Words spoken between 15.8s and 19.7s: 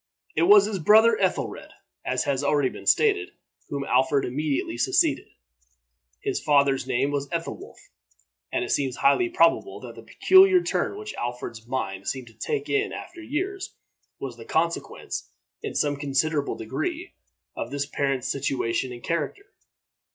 considerable degree, of this parent's situation and character.